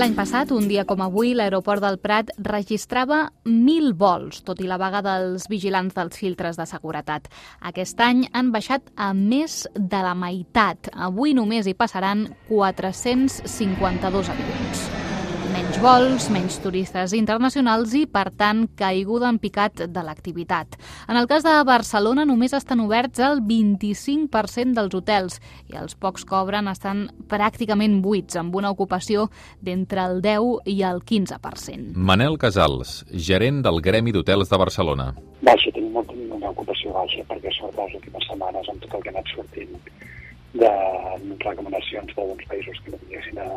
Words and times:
L'any 0.00 0.14
passat, 0.16 0.48
un 0.56 0.64
dia 0.64 0.86
com 0.88 1.02
avui, 1.04 1.34
l'aeroport 1.36 1.82
del 1.84 1.98
Prat 2.00 2.30
registrava 2.46 3.18
1.000 3.44 3.90
vols, 4.00 4.38
tot 4.46 4.62
i 4.64 4.68
la 4.70 4.78
vaga 4.80 5.02
dels 5.04 5.44
vigilants 5.52 5.92
dels 5.98 6.16
filtres 6.16 6.56
de 6.56 6.64
seguretat. 6.70 7.28
Aquest 7.68 8.00
any 8.00 8.22
han 8.32 8.48
baixat 8.54 8.88
a 8.96 9.10
més 9.12 9.66
de 9.76 10.00
la 10.00 10.14
meitat. 10.16 10.88
Avui 10.96 11.36
només 11.36 11.68
hi 11.68 11.76
passaran 11.76 12.30
452 12.48 14.32
avions 14.38 15.09
menys 15.50 15.78
vols, 15.82 16.26
menys 16.30 16.56
turistes 16.62 17.12
internacionals 17.16 17.92
i, 17.98 18.04
per 18.10 18.28
tant, 18.38 18.62
caiguda 18.78 19.28
en 19.30 19.38
picat 19.42 19.82
de 19.90 20.02
l'activitat. 20.04 20.76
En 21.10 21.18
el 21.18 21.26
cas 21.30 21.42
de 21.46 21.54
Barcelona 21.66 22.26
només 22.28 22.54
estan 22.56 22.82
oberts 22.84 23.22
el 23.24 23.42
25% 23.46 24.76
dels 24.76 24.94
hotels 24.94 25.40
i 25.70 25.78
els 25.80 25.96
pocs 25.98 26.26
cobren 26.28 26.70
estan 26.70 27.06
pràcticament 27.30 27.98
buits, 28.04 28.38
amb 28.38 28.54
una 28.54 28.70
ocupació 28.70 29.28
d'entre 29.60 30.04
el 30.06 30.22
10 30.22 30.70
i 30.70 30.78
el 30.86 31.02
15%. 31.02 31.96
Manel 31.96 32.38
Casals, 32.38 33.00
gerent 33.10 33.62
del 33.66 33.82
Gremi 33.82 34.14
d'Hotels 34.14 34.52
de 34.52 34.60
Barcelona. 34.60 35.10
Baixa, 35.42 35.74
tenim 35.74 35.92
molta, 35.98 36.14
una 36.14 36.54
ocupació 36.54 36.94
baixa, 36.94 37.26
perquè 37.30 37.52
sobretot 37.58 37.86
les 37.88 37.98
últimes 38.00 38.30
setmanes 38.30 38.70
amb 38.70 38.86
tot 38.86 38.96
el 38.98 39.04
que 39.04 39.12
ha 39.12 39.16
anat 39.18 39.34
sortint 39.34 39.76
de 40.60 40.72
recomanacions 41.44 42.16
d'alguns 42.16 42.50
països 42.50 42.82
que 42.84 42.94
no 42.94 43.02
tinguessin 43.04 43.38
a, 43.38 43.50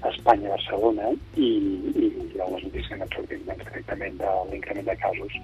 a 0.00 0.12
Espanya, 0.12 0.48
a 0.48 0.56
Barcelona, 0.56 1.10
i, 1.36 1.50
i 1.94 2.10
les 2.36 2.64
notícies 2.64 2.88
que 2.88 2.96
han 2.96 3.02
anat 3.02 3.16
sortint 3.18 3.44
doncs, 3.48 3.66
directament 3.68 4.20
de 4.20 4.36
l'increment 4.50 4.88
de 4.88 4.96
casos 5.04 5.36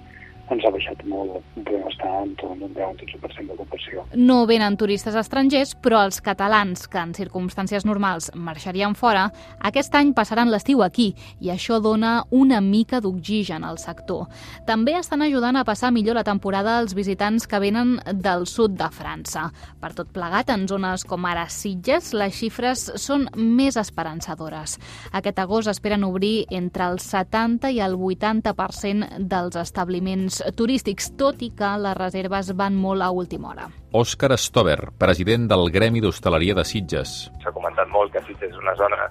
ens 0.53 0.65
ha 0.65 0.71
baixat 0.71 1.01
molt, 1.09 1.41
podem 1.57 1.83
estar 1.89 2.11
en 2.21 2.33
torn 2.39 2.61
d'un 2.61 2.73
10-15% 2.75 3.51
d'ocupació. 3.51 4.05
No 4.15 4.39
venen 4.47 4.77
turistes 4.79 5.15
estrangers, 5.19 5.73
però 5.83 6.03
els 6.05 6.21
catalans 6.23 6.87
que 6.87 7.01
en 7.01 7.13
circumstàncies 7.17 7.85
normals 7.87 8.29
marxarien 8.35 8.95
fora, 8.95 9.27
aquest 9.67 9.95
any 9.99 10.13
passaran 10.15 10.51
l'estiu 10.51 10.83
aquí 10.85 11.09
i 11.43 11.51
això 11.51 11.81
dona 11.83 12.21
una 12.31 12.61
mica 12.63 13.01
d'oxigen 13.03 13.65
al 13.67 13.79
sector. 13.81 14.27
També 14.67 14.95
estan 14.97 15.25
ajudant 15.25 15.59
a 15.59 15.65
passar 15.67 15.91
millor 15.91 16.15
la 16.19 16.25
temporada 16.27 16.77
els 16.81 16.95
visitants 16.95 17.47
que 17.47 17.59
venen 17.59 17.97
del 18.13 18.47
sud 18.47 18.77
de 18.79 18.87
França. 18.93 19.49
Per 19.81 19.91
tot 19.97 20.13
plegat, 20.15 20.51
en 20.53 20.67
zones 20.69 21.03
com 21.07 21.27
ara 21.27 21.47
Sitges, 21.51 22.13
les 22.15 22.35
xifres 22.37 22.87
són 22.95 23.27
més 23.35 23.75
esperançadores. 23.79 24.77
Aquest 25.11 25.43
agost 25.43 25.71
esperen 25.71 26.05
obrir 26.07 26.45
entre 26.55 26.87
el 26.87 27.01
70 27.03 27.73
i 27.75 27.81
el 27.83 27.97
80% 27.97 29.27
dels 29.27 29.59
establiments 29.59 30.36
turístics, 30.55 31.11
tot 31.19 31.41
i 31.45 31.51
que 31.57 31.69
les 31.81 31.95
reserves 31.97 32.51
van 32.57 32.75
molt 32.75 33.05
a 33.05 33.09
última 33.11 33.51
hora. 33.51 33.67
Òscar 33.97 34.35
Stover, 34.37 34.91
president 34.99 35.47
del 35.51 35.71
Gremi 35.73 36.01
d'Hostaleria 36.03 36.55
de 36.57 36.65
Sitges. 36.67 37.15
S'ha 37.43 37.53
comentat 37.55 37.89
molt 37.93 38.13
que 38.13 38.23
Sitges 38.27 38.51
és 38.51 38.59
una 38.61 38.75
zona 38.79 39.07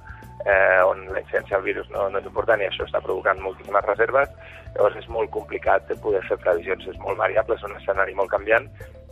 eh, 0.46 0.82
on 0.86 1.06
la 1.12 1.20
incidència 1.20 1.56
del 1.56 1.66
virus 1.66 1.88
no, 1.90 2.08
no 2.10 2.20
és 2.20 2.28
important 2.28 2.62
i 2.62 2.68
això 2.68 2.86
està 2.86 3.02
provocant 3.04 3.40
moltíssimes 3.42 3.88
reserves. 3.88 4.30
Llavors 4.76 5.00
és 5.00 5.08
molt 5.08 5.32
complicat 5.34 5.90
poder 6.04 6.22
fer 6.28 6.38
previsions, 6.42 6.86
és 6.92 6.98
molt 7.02 7.18
variable, 7.18 7.56
és 7.56 7.66
un 7.66 7.76
escenari 7.80 8.14
molt 8.14 8.30
canviant 8.30 8.68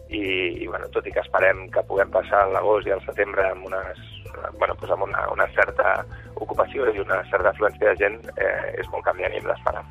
i, 0.09 0.25
i 0.63 0.67
bueno, 0.69 0.91
tot 0.95 1.07
i 1.09 1.15
que 1.15 1.23
esperem 1.25 1.67
que 1.75 1.83
puguem 1.89 2.13
passar 2.15 2.47
l'agost 2.53 2.87
i 2.87 2.95
el 2.95 3.03
setembre 3.09 3.49
amb 3.51 3.67
unes 3.71 4.03
bueno, 4.59 4.75
pues 4.75 4.91
amb 4.91 5.03
una, 5.03 5.29
una 5.33 5.47
certa 5.55 6.05
ocupació 6.35 6.91
i 6.93 7.01
una 7.01 7.23
certa 7.31 7.51
afluència 7.51 7.93
de 7.93 7.97
gent, 7.97 8.19
eh, 8.37 8.75
és 8.81 8.91
molt 8.93 9.07
canviant 9.07 9.33
i 9.33 9.41
hem 9.41 9.49
d'esperar. 9.49 9.85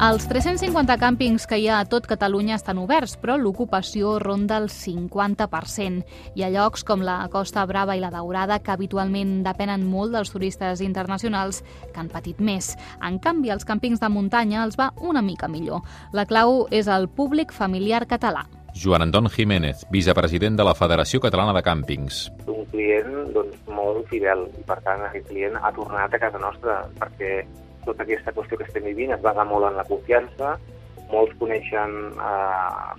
Els 0.00 0.24
350 0.30 0.94
càmpings 0.96 1.44
que 1.44 1.58
hi 1.60 1.66
ha 1.68 1.82
a 1.82 1.84
tot 1.84 2.06
Catalunya 2.08 2.54
estan 2.56 2.78
oberts, 2.80 3.18
però 3.20 3.34
l'ocupació 3.36 4.14
ronda 4.22 4.56
el 4.56 4.70
50%. 4.72 6.06
Hi 6.32 6.44
ha 6.46 6.48
llocs 6.54 6.86
com 6.88 7.04
la 7.04 7.18
Costa 7.28 7.66
Brava 7.68 7.98
i 7.98 8.00
la 8.00 8.08
Daurada 8.08 8.62
que 8.64 8.72
habitualment 8.72 9.42
depenen 9.44 9.84
molt 9.84 10.16
dels 10.16 10.32
turistes 10.32 10.80
internacionals 10.80 11.60
que 11.92 12.00
han 12.00 12.08
patit 12.08 12.40
més. 12.40 12.72
En 13.04 13.20
canvi, 13.20 13.52
els 13.52 13.68
càmpings 13.68 14.00
de 14.00 14.08
muntanya 14.08 14.64
els 14.64 14.80
va 14.80 14.88
una 14.96 15.20
mica 15.20 15.52
millor. 15.52 15.84
La 16.16 16.24
clau 16.24 16.64
és 16.72 16.88
el 16.88 17.10
públic 17.12 17.52
familiar 17.52 18.06
català. 18.08 18.48
Joan 18.72 19.04
Anton 19.04 19.28
Jiménez, 19.28 19.84
vicepresident 19.92 20.56
de 20.56 20.64
la 20.64 20.78
Federació 20.78 21.20
Catalana 21.20 21.52
de 21.52 21.60
Càmpings. 21.60 22.30
Un 22.48 22.64
client 22.72 23.34
doncs, 23.36 23.66
molt 23.68 24.08
fidel 24.08 24.48
i, 24.48 24.64
per 24.64 24.80
tant, 24.80 25.10
aquest 25.12 25.28
client 25.28 25.60
ha 25.60 25.76
tornat 25.76 26.16
a 26.16 26.28
casa 26.30 26.40
nostra 26.40 26.86
perquè 26.96 27.44
tota 27.86 28.04
aquesta 28.04 28.34
qüestió 28.36 28.58
que 28.58 28.68
estem 28.68 28.86
vivint 28.90 29.14
es 29.16 29.24
basa 29.24 29.44
molt 29.48 29.68
en 29.70 29.78
la 29.80 29.86
confiança. 29.88 30.54
Molts 31.10 31.34
coneixen 31.40 31.96
eh, 32.14 32.92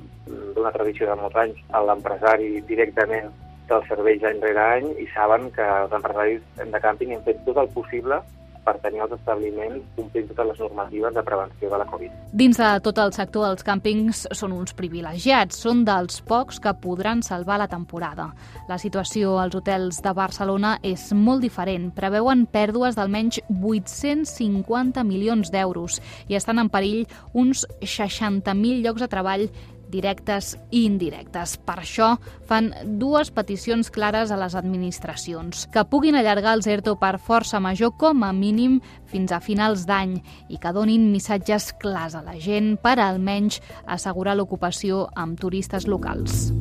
d'una 0.55 0.73
tradició 0.75 1.07
de 1.09 1.15
molts 1.21 1.39
anys 1.43 1.63
l'empresari 1.87 2.59
directament 2.67 3.31
dels 3.69 3.87
serveis 3.87 4.23
any 4.27 4.41
rere 4.43 4.63
any 4.77 4.87
i 4.99 5.07
saben 5.15 5.49
que 5.55 5.63
els 5.63 5.93
empresaris 5.95 6.43
de 6.59 6.81
càmping 6.83 7.13
hem 7.15 7.23
fet 7.27 7.39
tot 7.47 7.59
el 7.61 7.69
possible 7.75 8.19
per 8.65 8.77
tenir 8.83 9.01
els 9.05 9.15
establiments 9.15 9.85
complint 9.95 10.27
totes 10.29 10.51
les 10.51 10.59
normatives 10.61 11.15
de 11.15 11.23
prevenció 11.25 11.69
de 11.71 11.79
la 11.81 11.87
Covid. 11.89 12.11
Dins 12.41 12.59
de 12.61 12.69
tot 12.85 13.01
el 13.03 13.13
sector, 13.15 13.47
els 13.49 13.65
càmpings 13.67 14.25
són 14.37 14.53
uns 14.55 14.75
privilegiats, 14.77 15.57
són 15.63 15.83
dels 15.87 16.21
pocs 16.27 16.61
que 16.63 16.73
podran 16.83 17.23
salvar 17.25 17.57
la 17.61 17.69
temporada. 17.71 18.29
La 18.69 18.77
situació 18.81 19.37
als 19.41 19.57
hotels 19.57 20.01
de 20.03 20.13
Barcelona 20.15 20.77
és 20.83 21.09
molt 21.13 21.43
diferent. 21.43 21.89
Preveuen 21.97 22.45
pèrdues 22.45 22.95
d'almenys 22.95 23.41
850 23.49 25.03
milions 25.07 25.51
d'euros 25.51 25.99
i 26.29 26.37
estan 26.39 26.61
en 26.61 26.71
perill 26.71 27.05
uns 27.33 27.65
60.000 27.81 28.81
llocs 28.85 29.01
de 29.01 29.11
treball 29.11 29.47
directes 29.91 30.55
i 30.71 30.85
indirectes. 30.87 31.57
Per 31.61 31.77
això 31.81 32.15
fan 32.47 32.71
dues 32.99 33.31
peticions 33.35 33.91
clares 33.91 34.31
a 34.31 34.39
les 34.39 34.55
administracions, 34.55 35.67
que 35.71 35.85
puguin 35.85 36.15
allargar 36.15 36.55
el 36.57 36.65
ERTO 36.65 36.97
per 37.01 37.17
força 37.19 37.59
major 37.59 37.93
com 37.99 38.23
a 38.23 38.31
mínim 38.33 38.79
fins 39.11 39.31
a 39.31 39.41
finals 39.43 39.85
d'any 39.85 40.17
i 40.49 40.57
que 40.57 40.73
donin 40.73 41.11
missatges 41.11 41.73
clars 41.81 42.15
a 42.15 42.23
la 42.25 42.39
gent 42.39 42.77
per 42.81 42.97
almenys 42.99 43.61
assegurar 43.85 44.37
l'ocupació 44.37 45.09
amb 45.15 45.39
turistes 45.39 45.87
locals. 45.87 46.51